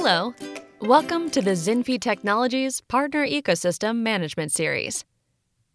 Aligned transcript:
Hello. 0.00 0.32
Welcome 0.80 1.28
to 1.30 1.42
the 1.42 1.50
Zinfi 1.50 2.00
Technologies 2.00 2.80
Partner 2.82 3.26
Ecosystem 3.26 3.96
Management 3.96 4.52
Series. 4.52 5.04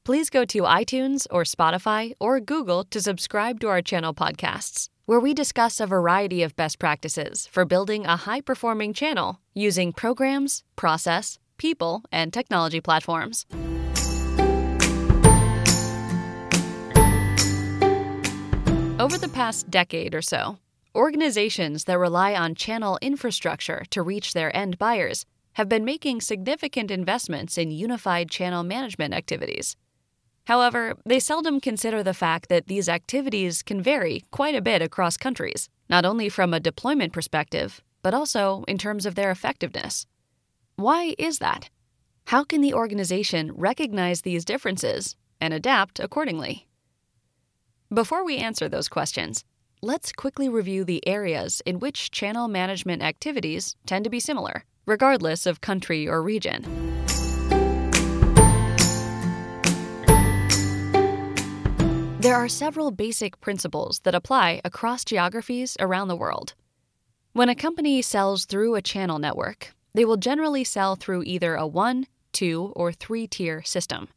Please 0.06 0.30
go 0.30 0.46
to 0.46 0.62
iTunes 0.62 1.28
or 1.30 1.44
Spotify 1.44 2.14
or 2.22 2.40
Google 2.40 2.86
to 2.86 3.02
subscribe 3.02 3.60
to 3.60 3.68
our 3.68 3.82
channel 3.82 4.14
podcasts, 4.14 4.88
where 5.08 5.20
we 5.20 5.34
discuss 5.34 5.82
a 5.82 5.86
variety 5.86 6.42
of 6.42 6.56
best 6.56 6.80
practices 6.80 7.48
for 7.48 7.66
building 7.66 8.06
a 8.06 8.16
high 8.16 8.40
performing 8.40 8.94
channel 8.94 9.42
using 9.54 9.92
programs, 9.92 10.64
process, 10.78 11.38
people, 11.58 12.02
and 12.10 12.32
technology 12.32 12.80
platforms. 12.80 13.46
Over 19.00 19.18
the 19.18 19.30
past 19.34 19.70
decade 19.70 20.16
or 20.16 20.22
so, 20.22 20.60
organizations 20.96 21.86
that 21.86 21.98
rely 21.98 22.36
on 22.36 22.56
channel 22.56 23.00
infrastructure 23.02 23.84
to 23.90 24.02
reach 24.02 24.34
their 24.34 24.56
end 24.56 24.78
buyers 24.78 25.26
have 25.54 25.70
been 25.70 25.86
making 25.86 26.22
significant 26.22 26.92
investments 26.92 27.58
in 27.58 27.72
unified 27.72 28.30
channel 28.30 28.64
management 28.64 29.14
activities. 29.14 29.76
However, 30.46 30.96
they 31.06 31.20
seldom 31.20 31.60
consider 31.60 32.04
the 32.04 32.14
fact 32.14 32.50
that 32.50 32.68
these 32.68 32.90
activities 32.90 33.64
can 33.64 33.82
vary 33.82 34.24
quite 34.32 34.56
a 34.56 34.62
bit 34.62 34.82
across 34.82 35.16
countries, 35.16 35.70
not 35.90 36.06
only 36.06 36.28
from 36.28 36.54
a 36.54 36.60
deployment 36.60 37.14
perspective, 37.14 37.82
but 38.02 38.14
also 38.14 38.64
in 38.68 38.78
terms 38.78 39.06
of 39.06 39.16
their 39.16 39.32
effectiveness. 39.32 40.06
Why 40.76 41.16
is 41.18 41.40
that? 41.40 41.70
How 42.28 42.44
can 42.44 42.62
the 42.62 42.74
organization 42.74 43.52
recognize 43.54 44.22
these 44.22 44.46
differences 44.46 45.16
and 45.40 45.54
adapt 45.54 46.00
accordingly? 46.00 46.68
Before 47.94 48.26
we 48.26 48.38
answer 48.38 48.68
those 48.68 48.90
questions, 48.90 49.46
let's 49.84 50.14
quickly 50.14 50.48
review 50.48 50.86
the 50.86 51.06
areas 51.06 51.62
in 51.66 51.78
which 51.78 52.10
channel 52.10 52.48
management 52.48 53.04
activities 53.04 53.76
tend 53.86 54.06
to 54.06 54.10
be 54.10 54.20
similar, 54.20 54.64
regardless 54.86 55.46
of 55.46 55.60
country 55.60 56.08
or 56.08 56.24
region. 56.24 56.64
There 62.22 62.36
are 62.36 62.48
several 62.48 62.92
basic 62.92 63.42
principles 63.42 64.00
that 64.06 64.16
apply 64.16 64.62
across 64.64 65.04
geographies 65.04 65.76
around 65.82 66.08
the 66.08 66.16
world. 66.16 66.54
When 67.34 67.50
a 67.50 67.56
company 67.56 68.02
sells 68.02 68.46
through 68.46 68.76
a 68.76 68.82
channel 68.82 69.20
network, 69.20 69.74
they 69.94 70.06
will 70.06 70.16
generally 70.16 70.64
sell 70.64 70.96
through 70.96 71.24
either 71.24 71.56
a 71.56 71.68
one, 71.68 72.08
two, 72.32 72.72
or 72.78 72.94
three 72.94 73.28
tier 73.28 73.62
system. 73.64 74.08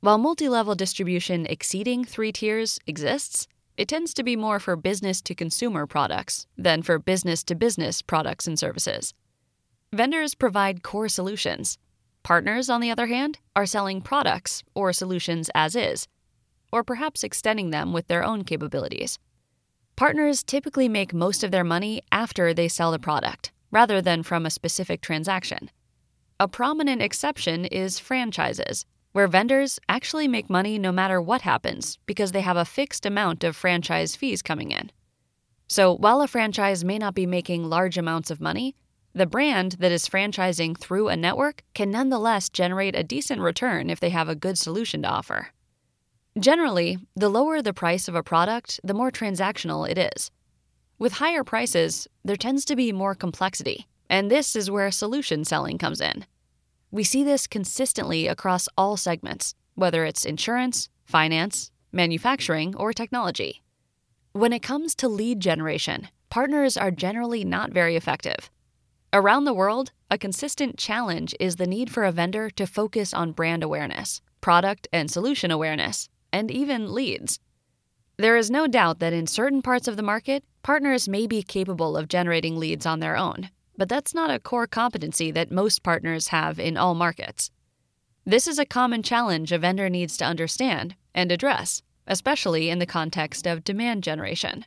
While 0.00 0.16
multi 0.16 0.48
level 0.48 0.74
distribution 0.74 1.44
exceeding 1.44 2.06
three 2.06 2.32
tiers 2.32 2.78
exists, 2.86 3.46
it 3.76 3.88
tends 3.88 4.14
to 4.14 4.22
be 4.22 4.36
more 4.36 4.58
for 4.58 4.76
business 4.76 5.20
to 5.22 5.34
consumer 5.34 5.86
products 5.86 6.46
than 6.56 6.82
for 6.82 6.98
business 6.98 7.44
to 7.44 7.54
business 7.54 8.02
products 8.02 8.46
and 8.46 8.58
services. 8.58 9.12
Vendors 9.92 10.34
provide 10.34 10.82
core 10.82 11.08
solutions. 11.08 11.78
Partners, 12.22 12.70
on 12.70 12.80
the 12.80 12.90
other 12.90 13.06
hand, 13.06 13.38
are 13.54 13.66
selling 13.66 14.00
products 14.00 14.64
or 14.74 14.92
solutions 14.92 15.50
as 15.54 15.76
is, 15.76 16.08
or 16.72 16.82
perhaps 16.82 17.22
extending 17.22 17.70
them 17.70 17.92
with 17.92 18.08
their 18.08 18.24
own 18.24 18.44
capabilities. 18.44 19.18
Partners 19.94 20.42
typically 20.42 20.88
make 20.88 21.14
most 21.14 21.44
of 21.44 21.50
their 21.50 21.64
money 21.64 22.02
after 22.10 22.52
they 22.52 22.68
sell 22.68 22.90
the 22.90 22.98
product, 22.98 23.52
rather 23.70 24.02
than 24.02 24.22
from 24.22 24.44
a 24.44 24.50
specific 24.50 25.00
transaction. 25.00 25.70
A 26.40 26.48
prominent 26.48 27.00
exception 27.00 27.64
is 27.64 27.98
franchises 27.98 28.84
where 29.16 29.26
vendors 29.26 29.80
actually 29.88 30.28
make 30.28 30.50
money 30.50 30.78
no 30.78 30.92
matter 30.92 31.22
what 31.22 31.40
happens 31.40 31.98
because 32.04 32.32
they 32.32 32.42
have 32.42 32.58
a 32.58 32.66
fixed 32.66 33.06
amount 33.06 33.42
of 33.44 33.56
franchise 33.56 34.14
fees 34.14 34.42
coming 34.42 34.70
in. 34.70 34.92
So, 35.68 35.96
while 35.96 36.20
a 36.20 36.28
franchise 36.28 36.84
may 36.84 36.98
not 36.98 37.14
be 37.14 37.24
making 37.24 37.64
large 37.64 37.96
amounts 37.96 38.30
of 38.30 38.42
money, 38.42 38.76
the 39.14 39.24
brand 39.24 39.76
that 39.78 39.90
is 39.90 40.06
franchising 40.06 40.76
through 40.76 41.08
a 41.08 41.16
network 41.16 41.62
can 41.72 41.90
nonetheless 41.90 42.50
generate 42.50 42.94
a 42.94 43.02
decent 43.02 43.40
return 43.40 43.88
if 43.88 44.00
they 44.00 44.10
have 44.10 44.28
a 44.28 44.34
good 44.34 44.58
solution 44.58 45.00
to 45.00 45.08
offer. 45.08 45.48
Generally, 46.38 46.98
the 47.14 47.30
lower 47.30 47.62
the 47.62 47.72
price 47.72 48.08
of 48.08 48.14
a 48.14 48.22
product, 48.22 48.80
the 48.84 48.92
more 48.92 49.10
transactional 49.10 49.88
it 49.88 49.96
is. 50.14 50.30
With 50.98 51.14
higher 51.14 51.42
prices, 51.42 52.06
there 52.22 52.36
tends 52.36 52.66
to 52.66 52.76
be 52.76 52.92
more 52.92 53.14
complexity, 53.14 53.86
and 54.10 54.30
this 54.30 54.54
is 54.54 54.70
where 54.70 54.90
solution 54.90 55.42
selling 55.46 55.78
comes 55.78 56.02
in. 56.02 56.26
We 56.90 57.04
see 57.04 57.24
this 57.24 57.46
consistently 57.46 58.26
across 58.26 58.68
all 58.76 58.96
segments, 58.96 59.54
whether 59.74 60.04
it's 60.04 60.24
insurance, 60.24 60.88
finance, 61.04 61.70
manufacturing, 61.92 62.74
or 62.76 62.92
technology. 62.92 63.62
When 64.32 64.52
it 64.52 64.62
comes 64.62 64.94
to 64.96 65.08
lead 65.08 65.40
generation, 65.40 66.08
partners 66.28 66.76
are 66.76 66.90
generally 66.90 67.44
not 67.44 67.72
very 67.72 67.96
effective. 67.96 68.50
Around 69.12 69.44
the 69.44 69.54
world, 69.54 69.92
a 70.10 70.18
consistent 70.18 70.76
challenge 70.76 71.34
is 71.40 71.56
the 71.56 71.66
need 71.66 71.90
for 71.90 72.04
a 72.04 72.12
vendor 72.12 72.50
to 72.50 72.66
focus 72.66 73.14
on 73.14 73.32
brand 73.32 73.62
awareness, 73.62 74.20
product 74.40 74.88
and 74.92 75.10
solution 75.10 75.50
awareness, 75.50 76.08
and 76.32 76.50
even 76.50 76.92
leads. 76.92 77.40
There 78.18 78.36
is 78.36 78.50
no 78.50 78.66
doubt 78.66 78.98
that 79.00 79.12
in 79.12 79.26
certain 79.26 79.62
parts 79.62 79.88
of 79.88 79.96
the 79.96 80.02
market, 80.02 80.44
partners 80.62 81.08
may 81.08 81.26
be 81.26 81.42
capable 81.42 81.96
of 81.96 82.08
generating 82.08 82.56
leads 82.56 82.86
on 82.86 83.00
their 83.00 83.16
own, 83.16 83.50
but 83.76 83.88
that's 83.88 84.14
not 84.14 84.30
a 84.30 84.38
core 84.38 84.66
competency 84.66 85.30
that 85.30 85.50
most 85.50 85.82
partners 85.82 86.28
have 86.28 86.58
in 86.58 86.76
all 86.76 86.94
markets. 86.94 87.50
This 88.24 88.48
is 88.48 88.58
a 88.58 88.66
common 88.66 89.02
challenge 89.02 89.52
a 89.52 89.58
vendor 89.58 89.88
needs 89.88 90.16
to 90.16 90.24
understand 90.24 90.96
and 91.14 91.30
address, 91.30 91.82
especially 92.06 92.70
in 92.70 92.78
the 92.78 92.86
context 92.86 93.46
of 93.46 93.64
demand 93.64 94.02
generation. 94.02 94.64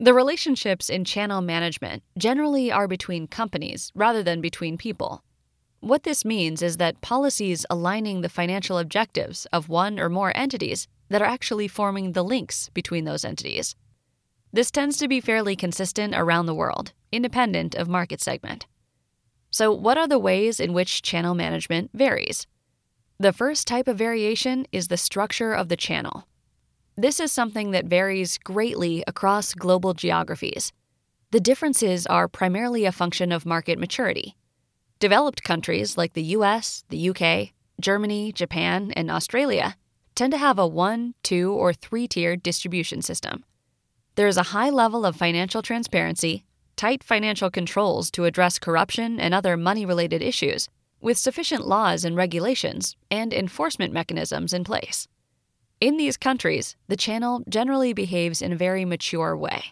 The 0.00 0.14
relationships 0.14 0.88
in 0.88 1.04
channel 1.04 1.40
management 1.40 2.02
generally 2.16 2.70
are 2.70 2.86
between 2.86 3.26
companies 3.26 3.90
rather 3.94 4.22
than 4.22 4.40
between 4.40 4.78
people. 4.78 5.24
What 5.80 6.02
this 6.02 6.24
means 6.24 6.62
is 6.62 6.76
that 6.76 7.00
policies 7.00 7.64
aligning 7.70 8.20
the 8.20 8.28
financial 8.28 8.78
objectives 8.78 9.46
of 9.46 9.68
one 9.68 9.98
or 9.98 10.08
more 10.08 10.36
entities 10.36 10.88
that 11.08 11.22
are 11.22 11.24
actually 11.24 11.68
forming 11.68 12.12
the 12.12 12.24
links 12.24 12.68
between 12.74 13.04
those 13.04 13.24
entities. 13.24 13.74
This 14.52 14.70
tends 14.70 14.96
to 14.98 15.08
be 15.08 15.20
fairly 15.20 15.56
consistent 15.56 16.14
around 16.14 16.46
the 16.46 16.54
world, 16.54 16.92
independent 17.12 17.74
of 17.74 17.88
market 17.88 18.20
segment. 18.20 18.66
So, 19.50 19.72
what 19.72 19.98
are 19.98 20.08
the 20.08 20.18
ways 20.18 20.60
in 20.60 20.72
which 20.72 21.02
channel 21.02 21.34
management 21.34 21.90
varies? 21.94 22.46
The 23.18 23.32
first 23.32 23.66
type 23.66 23.88
of 23.88 23.98
variation 23.98 24.66
is 24.72 24.88
the 24.88 24.96
structure 24.96 25.52
of 25.52 25.68
the 25.68 25.76
channel. 25.76 26.28
This 26.96 27.20
is 27.20 27.30
something 27.30 27.72
that 27.72 27.86
varies 27.86 28.38
greatly 28.38 29.04
across 29.06 29.54
global 29.54 29.94
geographies. 29.94 30.72
The 31.30 31.40
differences 31.40 32.06
are 32.06 32.26
primarily 32.26 32.84
a 32.84 32.92
function 32.92 33.32
of 33.32 33.44
market 33.44 33.78
maturity. 33.78 34.36
Developed 34.98 35.44
countries 35.44 35.96
like 35.98 36.14
the 36.14 36.22
US, 36.36 36.84
the 36.88 37.10
UK, 37.10 37.52
Germany, 37.80 38.32
Japan, 38.32 38.92
and 38.92 39.10
Australia 39.10 39.76
tend 40.14 40.32
to 40.32 40.38
have 40.38 40.58
a 40.58 40.66
one, 40.66 41.14
two, 41.22 41.52
or 41.52 41.72
three 41.72 42.08
tier 42.08 42.34
distribution 42.34 43.02
system. 43.02 43.44
There 44.18 44.26
is 44.26 44.36
a 44.36 44.50
high 44.50 44.70
level 44.70 45.06
of 45.06 45.14
financial 45.14 45.62
transparency, 45.62 46.42
tight 46.74 47.04
financial 47.04 47.52
controls 47.52 48.10
to 48.10 48.24
address 48.24 48.58
corruption 48.58 49.20
and 49.20 49.32
other 49.32 49.56
money 49.56 49.86
related 49.86 50.22
issues, 50.22 50.68
with 51.00 51.16
sufficient 51.16 51.68
laws 51.68 52.04
and 52.04 52.16
regulations 52.16 52.96
and 53.12 53.32
enforcement 53.32 53.92
mechanisms 53.92 54.52
in 54.52 54.64
place. 54.64 55.06
In 55.80 55.98
these 55.98 56.16
countries, 56.16 56.74
the 56.88 56.96
channel 56.96 57.44
generally 57.48 57.92
behaves 57.92 58.42
in 58.42 58.52
a 58.52 58.56
very 58.56 58.84
mature 58.84 59.36
way. 59.36 59.66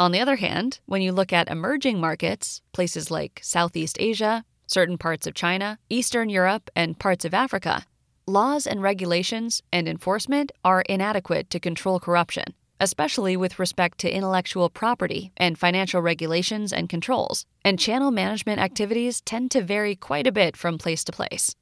On 0.00 0.10
the 0.10 0.18
other 0.18 0.34
hand, 0.34 0.80
when 0.86 1.00
you 1.00 1.12
look 1.12 1.32
at 1.32 1.48
emerging 1.48 2.00
markets, 2.00 2.62
places 2.72 3.08
like 3.08 3.38
Southeast 3.40 3.98
Asia, 4.00 4.44
certain 4.66 4.98
parts 4.98 5.28
of 5.28 5.34
China, 5.34 5.78
Eastern 5.88 6.28
Europe, 6.28 6.70
and 6.74 6.98
parts 6.98 7.24
of 7.24 7.34
Africa, 7.34 7.86
laws 8.26 8.66
and 8.66 8.82
regulations 8.82 9.62
and 9.72 9.88
enforcement 9.88 10.50
are 10.64 10.82
inadequate 10.88 11.50
to 11.50 11.60
control 11.60 12.00
corruption 12.00 12.52
especially 12.80 13.36
with 13.36 13.58
respect 13.58 13.98
to 13.98 14.10
intellectual 14.12 14.70
property 14.70 15.30
and 15.36 15.58
financial 15.58 16.00
regulations 16.00 16.72
and 16.72 16.88
controls, 16.88 17.46
and 17.64 17.78
channel 17.78 18.10
management 18.10 18.60
activities 18.60 19.20
tend 19.20 19.50
to 19.50 19.62
vary 19.62 19.94
quite 19.94 20.26
a 20.26 20.32
bit 20.32 20.56
from 20.56 20.78
place 20.78 21.04
to 21.04 21.12
place. 21.12 21.54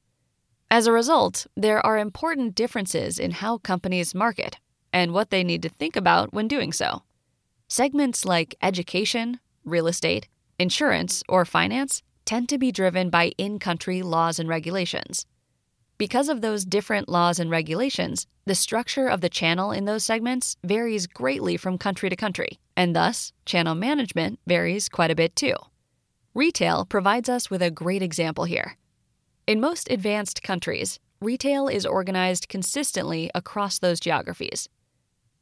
As 0.71 0.87
a 0.87 0.91
result, 0.91 1.45
there 1.57 1.85
are 1.85 1.97
important 1.97 2.55
differences 2.55 3.19
in 3.19 3.31
how 3.31 3.57
companies 3.57 4.15
market 4.15 4.57
and 4.93 5.13
what 5.13 5.29
they 5.29 5.43
need 5.43 5.61
to 5.63 5.69
think 5.69 5.95
about 5.95 6.33
when 6.33 6.47
doing 6.47 6.71
so. 6.71 7.03
Segments 7.67 8.25
like 8.25 8.55
education, 8.61 9.39
real 9.65 9.87
estate, 9.87 10.27
insurance, 10.57 11.23
or 11.27 11.45
finance 11.45 12.01
tend 12.25 12.47
to 12.49 12.57
be 12.57 12.71
driven 12.71 13.09
by 13.09 13.31
in 13.37 13.59
country 13.59 14.01
laws 14.01 14.39
and 14.39 14.47
regulations. 14.47 15.25
Because 15.99 16.29
of 16.29 16.39
those 16.39 16.63
different 16.63 17.09
laws 17.09 17.39
and 17.39 17.51
regulations, 17.51 18.25
the 18.45 18.55
structure 18.55 19.07
of 19.09 19.19
the 19.19 19.27
channel 19.27 19.73
in 19.73 19.83
those 19.83 20.05
segments 20.05 20.55
varies 20.63 21.05
greatly 21.05 21.57
from 21.57 21.77
country 21.77 22.09
to 22.09 22.15
country, 22.15 22.57
and 22.77 22.95
thus, 22.95 23.33
channel 23.45 23.75
management 23.75 24.39
varies 24.47 24.87
quite 24.87 25.11
a 25.11 25.15
bit 25.15 25.35
too. 25.35 25.55
Retail 26.33 26.85
provides 26.85 27.27
us 27.27 27.49
with 27.49 27.61
a 27.61 27.69
great 27.69 28.01
example 28.01 28.45
here. 28.45 28.77
In 29.45 29.59
most 29.59 29.91
advanced 29.91 30.41
countries, 30.41 30.99
retail 31.19 31.67
is 31.67 31.85
organized 31.85 32.47
consistently 32.47 33.29
across 33.35 33.77
those 33.77 33.99
geographies. 33.99 34.69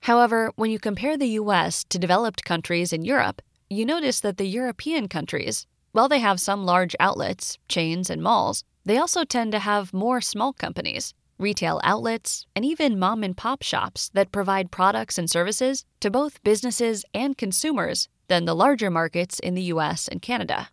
However, 0.02 0.52
when 0.56 0.72
you 0.72 0.80
compare 0.80 1.18
the 1.18 1.38
US 1.42 1.84
to 1.84 2.00
developed 2.00 2.46
countries 2.46 2.92
in 2.92 3.06
Europe, 3.06 3.44
you 3.70 3.86
notice 3.86 4.22
that 4.22 4.38
the 4.38 4.48
European 4.48 5.08
countries, 5.08 5.68
While 5.92 6.10
they 6.10 6.20
have 6.20 6.40
some 6.40 6.66
large 6.66 6.96
outlets, 7.00 7.58
chains, 7.70 8.10
and 8.10 8.22
malls, 8.22 8.64
they 8.88 8.98
also 8.98 9.26
tend 9.26 9.52
to 9.52 9.60
have 9.60 9.94
more 9.94 10.22
small 10.22 10.54
companies, 10.54 11.14
retail 11.38 11.82
outlets, 11.84 12.46
and 12.56 12.64
even 12.64 12.98
mom 12.98 13.22
and 13.22 13.36
pop 13.36 13.62
shops 13.62 14.10
that 14.14 14.32
provide 14.32 14.72
products 14.72 15.18
and 15.18 15.30
services 15.30 15.84
to 16.00 16.10
both 16.10 16.42
businesses 16.46 17.04
and 17.14 17.38
consumers 17.38 18.08
than 18.30 18.46
the 18.46 18.56
larger 18.56 18.90
markets 18.90 19.40
in 19.40 19.56
the 19.56 19.64
US 19.64 20.08
and 20.08 20.22
Canada. 20.22 20.70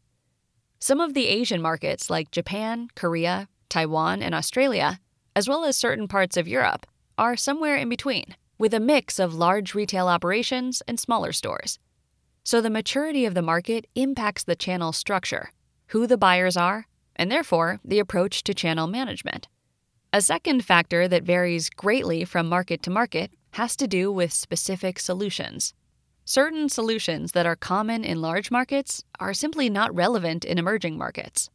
Some 0.78 1.00
of 1.00 1.14
the 1.14 1.26
Asian 1.26 1.60
markets 1.60 2.08
like 2.08 2.30
Japan, 2.30 2.86
Korea, 2.94 3.48
Taiwan, 3.68 4.22
and 4.22 4.32
Australia, 4.32 5.00
as 5.34 5.48
well 5.48 5.64
as 5.64 5.76
certain 5.76 6.06
parts 6.06 6.36
of 6.36 6.46
Europe, 6.46 6.86
are 7.18 7.36
somewhere 7.36 7.74
in 7.74 7.88
between, 7.88 8.36
with 8.58 8.72
a 8.72 8.78
mix 8.78 9.18
of 9.18 9.34
large 9.34 9.74
retail 9.74 10.06
operations 10.06 10.82
and 10.86 11.00
smaller 11.00 11.32
stores. 11.32 11.80
So 12.44 12.60
the 12.60 12.70
maturity 12.70 13.24
of 13.24 13.34
the 13.34 13.42
market 13.42 13.88
impacts 13.96 14.44
the 14.44 14.54
channel 14.54 14.92
structure, 14.92 15.50
who 15.88 16.06
the 16.06 16.16
buyers 16.16 16.56
are, 16.56 16.86
and 17.16 17.30
therefore 17.30 17.80
the 17.84 17.98
approach 17.98 18.42
to 18.44 18.54
channel 18.54 18.86
management. 18.86 19.48
A 20.12 20.22
second 20.22 20.64
factor 20.64 21.08
that 21.08 21.24
varies 21.24 21.70
greatly 21.70 22.24
from 22.24 22.48
market 22.48 22.82
to 22.84 22.90
market 22.90 23.32
has 23.52 23.74
to 23.76 23.88
do 23.88 24.12
with 24.12 24.32
specific 24.32 24.98
solutions. 24.98 25.74
Certain 26.24 26.68
solutions 26.68 27.32
that 27.32 27.46
are 27.46 27.56
common 27.56 28.04
in 28.04 28.22
large 28.22 28.50
markets 28.50 29.02
are 29.20 29.34
simply 29.34 29.68
not 29.68 29.94
relevant 29.94 30.44
in 30.44 30.58
emerging 30.58 30.96
markets. 30.96 31.50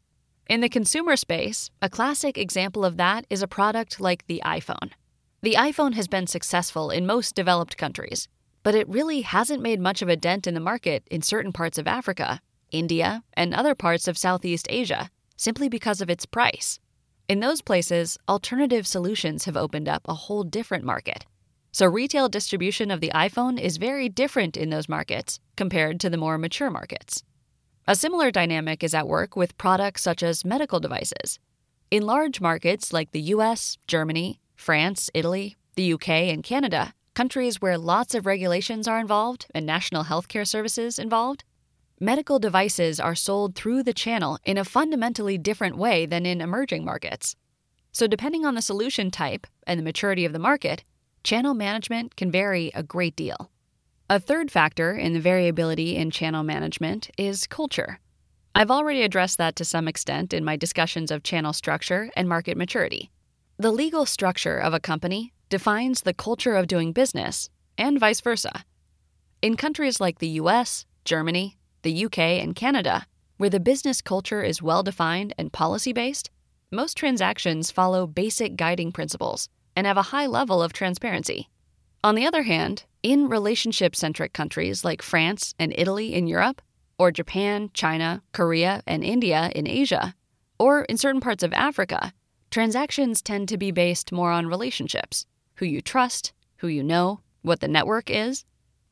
In 0.47 0.61
the 0.61 0.69
consumer 0.69 1.15
space, 1.15 1.69
a 1.81 1.89
classic 1.89 2.37
example 2.37 2.83
of 2.83 2.97
that 2.97 3.25
is 3.29 3.41
a 3.41 3.47
product 3.47 3.99
like 3.99 4.27
the 4.27 4.41
iPhone. 4.45 4.91
The 5.41 5.53
iPhone 5.53 5.93
has 5.93 6.07
been 6.07 6.27
successful 6.27 6.89
in 6.89 7.05
most 7.05 7.35
developed 7.35 7.77
countries, 7.77 8.27
but 8.61 8.75
it 8.75 8.89
really 8.89 9.21
hasn't 9.21 9.61
made 9.61 9.79
much 9.79 10.01
of 10.01 10.09
a 10.09 10.17
dent 10.17 10.47
in 10.47 10.53
the 10.53 10.59
market 10.59 11.03
in 11.09 11.21
certain 11.21 11.53
parts 11.53 11.77
of 11.77 11.87
Africa, 11.87 12.41
India, 12.71 13.23
and 13.33 13.53
other 13.53 13.73
parts 13.73 14.07
of 14.07 14.17
Southeast 14.17 14.67
Asia 14.69 15.09
simply 15.39 15.69
because 15.69 16.01
of 16.01 16.09
its 16.09 16.25
price. 16.25 16.79
In 17.29 17.39
those 17.39 17.61
places, 17.61 18.17
alternative 18.27 18.85
solutions 18.85 19.45
have 19.45 19.55
opened 19.55 19.87
up 19.87 20.01
a 20.05 20.13
whole 20.13 20.43
different 20.43 20.83
market. 20.83 21.25
So, 21.71 21.85
retail 21.85 22.27
distribution 22.27 22.91
of 22.91 22.99
the 22.99 23.11
iPhone 23.15 23.57
is 23.59 23.77
very 23.77 24.09
different 24.09 24.57
in 24.57 24.69
those 24.69 24.89
markets 24.89 25.39
compared 25.55 25.99
to 26.01 26.09
the 26.09 26.17
more 26.17 26.37
mature 26.37 26.69
markets. 26.69 27.23
A 27.87 27.95
similar 27.95 28.31
dynamic 28.31 28.83
is 28.83 28.93
at 28.93 29.07
work 29.07 29.35
with 29.35 29.57
products 29.57 30.01
such 30.01 30.23
as 30.23 30.43
medical 30.43 30.81
devices. 30.81 31.39
In 31.89 32.05
large 32.05 32.41
markets 32.41 32.91
like 32.91 33.11
the 33.11 33.33
US, 33.35 33.77
Germany, 33.87 34.41
France, 34.55 35.09
Italy, 35.13 35.55
the 35.75 35.93
UK, 35.93 36.09
and 36.33 36.43
Canada, 36.43 36.93
countries 37.13 37.61
where 37.61 37.77
lots 37.77 38.13
of 38.13 38.25
regulations 38.25 38.87
are 38.87 38.99
involved 38.99 39.45
and 39.55 39.65
national 39.65 40.03
healthcare 40.03 40.47
services 40.47 40.99
involved, 40.99 41.43
medical 41.99 42.39
devices 42.39 42.99
are 42.99 43.15
sold 43.15 43.55
through 43.55 43.83
the 43.83 43.93
channel 43.93 44.39
in 44.45 44.57
a 44.57 44.65
fundamentally 44.65 45.37
different 45.37 45.77
way 45.77 46.05
than 46.05 46.25
in 46.25 46.41
emerging 46.41 46.85
markets. 46.85 47.35
So, 47.91 48.07
depending 48.07 48.45
on 48.45 48.55
the 48.55 48.61
solution 48.61 49.11
type 49.11 49.47
and 49.65 49.79
the 49.79 49.83
maturity 49.83 50.25
of 50.25 50.33
the 50.33 50.39
market, 50.39 50.83
channel 51.23 51.53
management 51.53 52.15
can 52.15 52.31
vary 52.31 52.71
a 52.73 52.83
great 52.83 53.15
deal. 53.15 53.51
A 54.09 54.19
third 54.19 54.51
factor 54.51 54.93
in 54.93 55.13
the 55.13 55.19
variability 55.19 55.95
in 55.95 56.09
channel 56.09 56.43
management 56.43 57.09
is 57.17 57.45
culture. 57.45 57.99
I've 58.55 58.71
already 58.71 59.03
addressed 59.03 59.37
that 59.37 59.55
to 59.57 59.65
some 59.65 59.87
extent 59.87 60.33
in 60.33 60.43
my 60.43 60.55
discussions 60.55 61.11
of 61.11 61.23
channel 61.23 61.53
structure 61.53 62.09
and 62.15 62.27
market 62.27 62.57
maturity. 62.57 63.11
The 63.57 63.71
legal 63.71 64.05
structure 64.05 64.57
of 64.57 64.73
a 64.73 64.79
company 64.79 65.33
defines 65.49 66.01
the 66.01 66.13
culture 66.13 66.55
of 66.55 66.67
doing 66.67 66.93
business, 66.93 67.49
and 67.77 67.99
vice 67.99 68.21
versa. 68.21 68.63
In 69.41 69.55
countries 69.55 69.99
like 69.99 70.19
the 70.19 70.39
US, 70.41 70.85
Germany, 71.05 71.58
the 71.81 72.05
UK, 72.05 72.19
and 72.19 72.55
Canada, 72.55 73.05
where 73.37 73.49
the 73.49 73.59
business 73.59 74.01
culture 74.01 74.43
is 74.43 74.61
well 74.61 74.83
defined 74.83 75.33
and 75.37 75.53
policy 75.53 75.93
based, 75.93 76.29
most 76.71 76.97
transactions 76.97 77.71
follow 77.71 78.05
basic 78.05 78.55
guiding 78.55 78.91
principles 78.91 79.49
and 79.75 79.87
have 79.87 79.97
a 79.97 80.11
high 80.11 80.25
level 80.25 80.61
of 80.61 80.73
transparency. 80.73 81.49
On 82.03 82.15
the 82.15 82.25
other 82.25 82.43
hand, 82.43 82.83
in 83.01 83.29
relationship 83.29 83.95
centric 83.95 84.33
countries 84.33 84.83
like 84.83 85.01
France 85.01 85.53
and 85.57 85.73
Italy 85.77 86.13
in 86.13 86.27
Europe, 86.27 86.61
or 86.97 87.11
Japan, 87.11 87.69
China, 87.73 88.21
Korea, 88.33 88.83
and 88.85 89.03
India 89.03 89.49
in 89.55 89.67
Asia, 89.67 90.13
or 90.59 90.83
in 90.83 90.97
certain 90.97 91.21
parts 91.21 91.43
of 91.43 91.53
Africa, 91.53 92.13
transactions 92.51 93.21
tend 93.21 93.47
to 93.47 93.57
be 93.57 93.71
based 93.71 94.11
more 94.11 94.31
on 94.31 94.47
relationships 94.47 95.25
who 95.55 95.65
you 95.65 95.81
trust, 95.81 96.33
who 96.57 96.67
you 96.67 96.83
know, 96.83 97.21
what 97.41 97.61
the 97.61 97.67
network 97.67 98.09
is, 98.09 98.43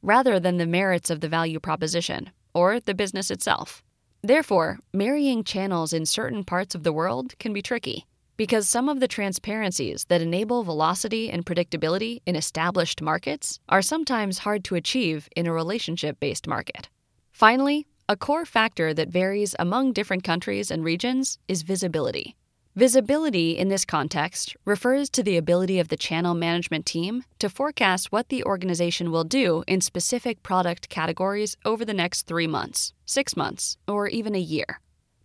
rather 0.01 0.39
than 0.39 0.57
the 0.57 0.65
merits 0.65 1.09
of 1.09 1.19
the 1.19 1.29
value 1.29 1.59
proposition 1.59 2.31
or 2.57 2.79
the 2.79 2.95
business 2.95 3.29
itself. 3.29 3.83
Therefore, 4.23 4.79
marrying 4.91 5.43
channels 5.43 5.93
in 5.93 6.05
certain 6.05 6.43
parts 6.43 6.73
of 6.73 6.83
the 6.83 6.91
world 6.91 7.37
can 7.37 7.53
be 7.53 7.61
tricky 7.61 8.07
because 8.35 8.67
some 8.69 8.89
of 8.89 8.99
the 8.99 9.07
transparencies 9.07 10.05
that 10.05 10.21
enable 10.21 10.63
velocity 10.63 11.29
and 11.29 11.45
predictability 11.45 12.21
in 12.25 12.35
established 12.35 13.01
markets 13.01 13.59
are 13.69 13.81
sometimes 13.81 14.39
hard 14.39 14.63
to 14.63 14.75
achieve 14.75 15.29
in 15.35 15.47
a 15.47 15.53
relationship 15.53 16.19
based 16.19 16.47
market. 16.47 16.89
Finally, 17.31 17.85
a 18.09 18.15
core 18.15 18.45
factor 18.45 18.93
that 18.93 19.09
varies 19.09 19.55
among 19.59 19.93
different 19.93 20.23
countries 20.23 20.71
and 20.71 20.83
regions 20.83 21.39
is 21.47 21.61
visibility. 21.63 22.35
Visibility 22.77 23.57
in 23.57 23.69
this 23.69 23.85
context 23.85 24.55
refers 24.63 25.09
to 25.09 25.23
the 25.23 25.35
ability 25.35 25.79
of 25.79 25.87
the 25.87 25.97
channel 25.97 26.35
management 26.35 26.85
team 26.85 27.23
to 27.39 27.49
forecast 27.49 28.11
what 28.11 28.29
the 28.29 28.43
organization 28.43 29.09
will 29.09 29.23
do 29.23 29.63
in 29.67 29.81
specific 29.81 30.43
product 30.43 30.87
categories 30.87 31.57
over 31.65 31.83
the 31.83 31.95
next 31.95 32.27
three 32.27 32.45
months, 32.45 32.93
six 33.03 33.35
months, 33.35 33.77
or 33.87 34.07
even 34.07 34.35
a 34.35 34.49
year. 34.55 34.79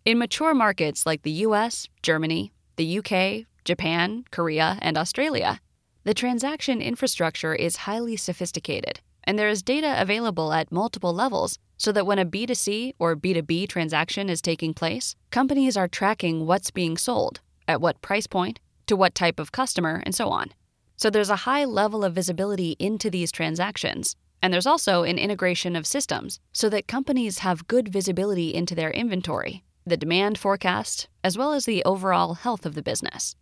In 0.07 0.19
mature 0.19 0.55
markets 0.55 1.05
like 1.05 1.25
the 1.25 1.45
US, 1.47 1.89
Germany, 2.01 2.55
the 2.77 2.99
UK, 3.01 3.47
Japan, 3.67 4.25
Korea, 4.31 4.79
and 4.81 4.97
Australia, 4.97 5.61
the 6.05 6.15
transaction 6.15 6.81
infrastructure 6.81 7.55
is 7.55 7.85
highly 7.85 8.17
sophisticated, 8.17 9.01
and 9.25 9.39
there 9.39 9.51
is 9.51 9.63
data 9.63 9.95
available 10.01 10.55
at 10.55 10.73
multiple 10.73 11.13
levels 11.13 11.59
so 11.83 11.91
that 11.91 12.07
when 12.07 12.21
a 12.21 12.25
B2C 12.25 12.95
or 13.01 13.17
B2B 13.17 13.69
transaction 13.69 14.31
is 14.31 14.41
taking 14.41 14.73
place, 14.73 15.17
companies 15.33 15.77
are 15.77 15.89
tracking 15.89 16.47
what's 16.47 16.71
being 16.71 16.97
sold, 16.97 17.41
at 17.67 17.81
what 17.81 18.01
price 18.01 18.29
point, 18.29 18.61
to 18.87 18.95
what 18.95 19.17
type 19.17 19.41
of 19.41 19.51
customer, 19.51 20.01
and 20.07 20.15
so 20.15 20.29
on. 20.29 20.53
So 20.97 21.11
there's 21.11 21.29
a 21.29 21.43
high 21.45 21.65
level 21.65 22.05
of 22.05 22.15
visibility 22.15 22.77
into 22.79 23.11
these 23.11 23.33
transactions. 23.33 24.15
And 24.41 24.55
there's 24.55 24.67
also 24.67 25.03
an 25.03 25.19
integration 25.19 25.75
of 25.75 25.85
systems 25.85 26.39
so 26.53 26.69
that 26.69 26.87
companies 26.87 27.39
have 27.39 27.67
good 27.67 27.89
visibility 27.89 28.55
into 28.55 28.77
their 28.77 28.93
inventory, 28.93 29.65
the 29.85 29.97
demand 29.97 30.39
forecast, 30.39 31.09
as 31.25 31.37
well 31.37 31.53
as 31.53 31.65
the 31.65 31.83
overall 31.85 32.35
health 32.35 32.65
of 32.65 32.77
the 32.77 32.83
business. 32.83 33.35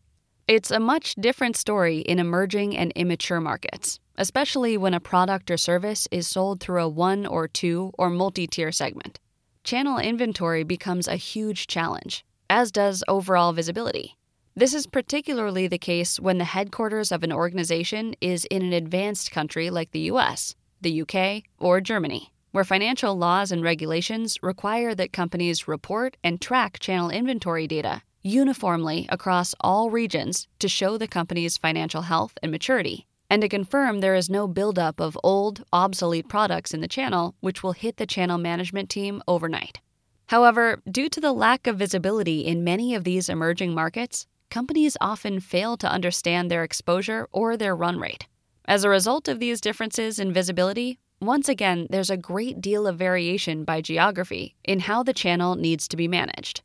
It's 0.48 0.70
a 0.70 0.80
much 0.80 1.14
different 1.16 1.58
story 1.58 1.98
in 1.98 2.18
emerging 2.18 2.74
and 2.74 2.90
immature 2.92 3.40
markets, 3.40 4.00
especially 4.20 4.76
when 4.76 4.92
a 4.92 5.00
product 5.00 5.50
or 5.50 5.56
service 5.56 6.06
is 6.10 6.28
sold 6.28 6.60
through 6.60 6.82
a 6.82 6.86
one 6.88 7.24
or 7.24 7.48
two 7.48 7.90
or 7.98 8.10
multi 8.10 8.46
tier 8.46 8.70
segment. 8.70 9.18
Channel 9.64 9.98
inventory 9.98 10.62
becomes 10.62 11.08
a 11.08 11.16
huge 11.16 11.66
challenge, 11.66 12.22
as 12.50 12.70
does 12.70 13.02
overall 13.08 13.52
visibility. 13.54 14.18
This 14.54 14.74
is 14.74 14.86
particularly 14.86 15.68
the 15.68 15.78
case 15.78 16.20
when 16.20 16.36
the 16.36 16.44
headquarters 16.44 17.10
of 17.10 17.22
an 17.22 17.32
organization 17.32 18.14
is 18.20 18.44
in 18.50 18.60
an 18.60 18.74
advanced 18.74 19.30
country 19.30 19.70
like 19.70 19.90
the 19.92 20.10
US, 20.12 20.54
the 20.82 21.00
UK, 21.00 21.44
or 21.58 21.80
Germany, 21.80 22.30
where 22.52 22.62
financial 22.62 23.16
laws 23.16 23.50
and 23.50 23.62
regulations 23.62 24.36
require 24.42 24.94
that 24.94 25.14
companies 25.14 25.66
report 25.66 26.18
and 26.22 26.42
track 26.42 26.78
channel 26.78 27.08
inventory 27.08 27.66
data 27.66 28.02
uniformly 28.22 29.06
across 29.08 29.54
all 29.60 29.88
regions 29.88 30.46
to 30.58 30.68
show 30.68 30.98
the 30.98 31.08
company's 31.08 31.56
financial 31.56 32.02
health 32.02 32.36
and 32.42 32.52
maturity, 32.52 33.06
and 33.30 33.40
to 33.40 33.48
confirm 33.48 34.00
there 34.00 34.16
is 34.16 34.28
no 34.28 34.48
buildup 34.48 35.00
of 35.00 35.16
old, 35.22 35.64
obsolete 35.72 36.28
products 36.28 36.74
in 36.74 36.80
the 36.80 36.88
channel 36.88 37.36
which 37.40 37.62
will 37.62 37.72
hit 37.72 37.96
the 37.96 38.06
channel 38.06 38.36
management 38.36 38.90
team 38.90 39.22
overnight. 39.28 39.80
However, 40.26 40.82
due 40.90 41.08
to 41.08 41.20
the 41.20 41.32
lack 41.32 41.66
of 41.66 41.78
visibility 41.78 42.40
in 42.40 42.64
many 42.64 42.94
of 42.94 43.04
these 43.04 43.28
emerging 43.28 43.72
markets, 43.72 44.26
companies 44.50 44.96
often 45.00 45.40
fail 45.40 45.76
to 45.76 45.90
understand 45.90 46.50
their 46.50 46.64
exposure 46.64 47.28
or 47.32 47.56
their 47.56 47.74
run 47.74 47.98
rate. 47.98 48.26
As 48.64 48.84
a 48.84 48.88
result 48.88 49.28
of 49.28 49.40
these 49.40 49.60
differences 49.60 50.18
in 50.18 50.32
visibility, 50.32 50.98
once 51.20 51.48
again, 51.48 51.86
there's 51.90 52.10
a 52.10 52.16
great 52.16 52.60
deal 52.60 52.86
of 52.86 52.96
variation 52.96 53.64
by 53.64 53.80
geography 53.80 54.56
in 54.64 54.80
how 54.80 55.02
the 55.02 55.12
channel 55.12 55.54
needs 55.54 55.86
to 55.88 55.96
be 55.96 56.08
managed. 56.08 56.62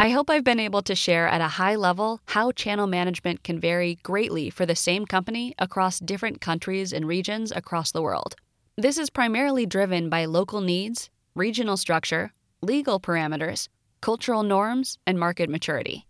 I 0.00 0.08
hope 0.08 0.30
I've 0.30 0.44
been 0.44 0.58
able 0.58 0.80
to 0.84 0.94
share 0.94 1.28
at 1.28 1.42
a 1.42 1.46
high 1.46 1.76
level 1.76 2.22
how 2.24 2.52
channel 2.52 2.86
management 2.86 3.44
can 3.44 3.60
vary 3.60 3.98
greatly 4.02 4.48
for 4.48 4.64
the 4.64 4.74
same 4.74 5.04
company 5.04 5.54
across 5.58 5.98
different 6.00 6.40
countries 6.40 6.94
and 6.94 7.06
regions 7.06 7.52
across 7.52 7.92
the 7.92 8.00
world. 8.00 8.34
This 8.78 8.96
is 8.96 9.10
primarily 9.10 9.66
driven 9.66 10.08
by 10.08 10.24
local 10.24 10.62
needs, 10.62 11.10
regional 11.34 11.76
structure, 11.76 12.32
legal 12.62 12.98
parameters, 12.98 13.68
cultural 14.00 14.42
norms, 14.42 14.96
and 15.06 15.20
market 15.20 15.50
maturity. 15.50 16.06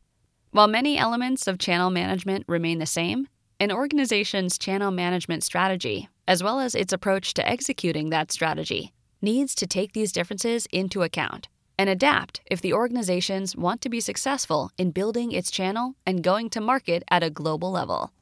While 0.53 0.69
many 0.69 0.97
elements 0.97 1.49
of 1.49 1.59
channel 1.59 1.91
management 1.91 2.45
remain 2.47 2.79
the 2.79 2.87
same, 2.87 3.27
an 3.59 3.73
organization's 3.73 4.57
channel 4.57 4.93
management 4.93 5.43
strategy, 5.43 6.09
as 6.29 6.45
well 6.45 6.61
as 6.61 6.77
its 6.77 6.93
approach 6.93 7.35
to 7.35 7.49
executing 7.49 8.11
that 8.11 8.31
strategy, 8.31 8.93
needs 9.21 9.53
to 9.57 9.67
take 9.67 9.95
these 9.95 10.13
differences 10.13 10.69
into 10.71 11.03
account 11.03 11.49
and 11.81 11.89
adapt 11.89 12.43
if 12.45 12.61
the 12.61 12.75
organizations 12.75 13.57
want 13.57 13.81
to 13.81 13.89
be 13.89 14.01
successful 14.01 14.71
in 14.77 14.91
building 14.91 15.33
its 15.33 15.51
channel 15.51 15.95
and 16.05 16.23
going 16.23 16.51
to 16.51 16.61
market 16.61 17.03
at 17.11 17.23
a 17.23 17.31
global 17.31 17.71
level. 17.71 18.13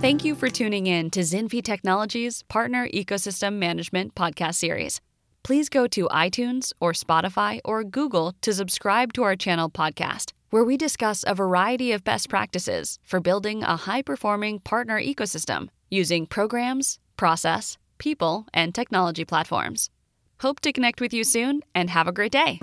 Thank 0.00 0.24
you 0.24 0.34
for 0.34 0.48
tuning 0.48 0.86
in 0.86 1.10
to 1.10 1.20
Zinfi 1.20 1.62
Technologies 1.62 2.42
Partner 2.44 2.88
Ecosystem 2.88 3.56
Management 3.56 4.14
podcast 4.14 4.54
series. 4.54 5.02
Please 5.42 5.68
go 5.68 5.86
to 5.88 6.08
iTunes 6.08 6.72
or 6.80 6.92
Spotify 6.92 7.60
or 7.62 7.84
Google 7.84 8.34
to 8.40 8.54
subscribe 8.54 9.12
to 9.12 9.22
our 9.22 9.36
channel 9.36 9.68
podcast, 9.68 10.32
where 10.48 10.64
we 10.64 10.78
discuss 10.78 11.24
a 11.26 11.34
variety 11.34 11.92
of 11.92 12.04
best 12.04 12.30
practices 12.30 12.98
for 13.04 13.20
building 13.20 13.62
a 13.62 13.76
high 13.76 14.00
performing 14.00 14.60
partner 14.60 14.98
ecosystem 14.98 15.68
using 15.90 16.24
programs, 16.24 16.98
process, 17.20 17.76
people, 17.98 18.46
and 18.54 18.74
technology 18.74 19.24
platforms. 19.26 19.90
Hope 20.40 20.60
to 20.60 20.72
connect 20.72 21.02
with 21.02 21.12
you 21.12 21.22
soon 21.22 21.62
and 21.74 21.90
have 21.90 22.08
a 22.08 22.12
great 22.12 22.32
day. 22.32 22.60